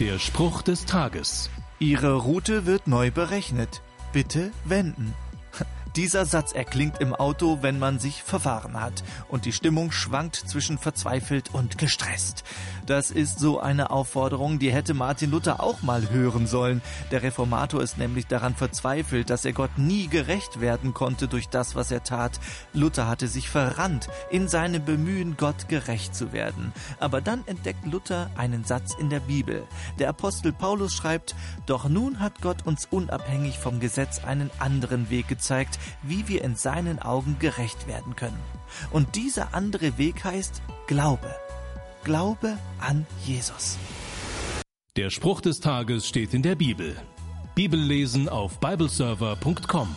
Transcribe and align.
Der 0.00 0.18
Spruch 0.18 0.60
des 0.60 0.84
Tages. 0.84 1.48
Ihre 1.78 2.16
Route 2.16 2.66
wird 2.66 2.86
neu 2.86 3.10
berechnet. 3.10 3.80
Bitte 4.12 4.50
wenden. 4.66 5.14
Dieser 5.96 6.26
Satz 6.26 6.52
erklingt 6.52 7.00
im 7.00 7.14
Auto, 7.14 7.62
wenn 7.62 7.78
man 7.78 7.98
sich 7.98 8.22
verfahren 8.22 8.78
hat 8.78 9.02
und 9.28 9.46
die 9.46 9.52
Stimmung 9.52 9.92
schwankt 9.92 10.36
zwischen 10.36 10.76
verzweifelt 10.76 11.54
und 11.54 11.78
gestresst. 11.78 12.44
Das 12.84 13.10
ist 13.10 13.40
so 13.40 13.58
eine 13.58 13.90
Aufforderung, 13.90 14.58
die 14.58 14.70
hätte 14.70 14.92
Martin 14.92 15.30
Luther 15.30 15.60
auch 15.62 15.80
mal 15.80 16.10
hören 16.10 16.46
sollen. 16.46 16.82
Der 17.10 17.22
Reformator 17.22 17.82
ist 17.82 17.96
nämlich 17.96 18.26
daran 18.26 18.54
verzweifelt, 18.54 19.30
dass 19.30 19.46
er 19.46 19.54
Gott 19.54 19.78
nie 19.78 20.06
gerecht 20.06 20.60
werden 20.60 20.92
konnte 20.92 21.28
durch 21.28 21.48
das, 21.48 21.74
was 21.74 21.90
er 21.90 22.04
tat. 22.04 22.38
Luther 22.74 23.08
hatte 23.08 23.26
sich 23.26 23.48
verrannt 23.48 24.08
in 24.30 24.48
seinem 24.48 24.84
Bemühen, 24.84 25.38
Gott 25.38 25.66
gerecht 25.68 26.14
zu 26.14 26.32
werden. 26.32 26.74
Aber 27.00 27.22
dann 27.22 27.42
entdeckt 27.46 27.86
Luther 27.86 28.30
einen 28.36 28.64
Satz 28.64 28.94
in 29.00 29.08
der 29.08 29.20
Bibel. 29.20 29.64
Der 29.98 30.10
Apostel 30.10 30.52
Paulus 30.52 30.92
schreibt, 30.92 31.34
Doch 31.64 31.88
nun 31.88 32.20
hat 32.20 32.42
Gott 32.42 32.66
uns 32.66 32.86
unabhängig 32.90 33.58
vom 33.58 33.80
Gesetz 33.80 34.22
einen 34.22 34.50
anderen 34.58 35.08
Weg 35.08 35.26
gezeigt, 35.26 35.78
wie 36.02 36.28
wir 36.28 36.42
in 36.42 36.56
seinen 36.56 36.98
Augen 37.00 37.36
gerecht 37.38 37.86
werden 37.86 38.16
können. 38.16 38.40
Und 38.90 39.16
dieser 39.16 39.54
andere 39.54 39.98
Weg 39.98 40.24
heißt 40.24 40.62
Glaube. 40.86 41.34
Glaube 42.04 42.58
an 42.80 43.06
Jesus. 43.24 43.78
Der 44.96 45.10
Spruch 45.10 45.40
des 45.40 45.60
Tages 45.60 46.08
steht 46.08 46.32
in 46.32 46.42
der 46.42 46.54
Bibel. 46.54 46.96
Bibellesen 47.54 48.28
auf 48.28 48.60
bibleserver.com. 48.60 49.94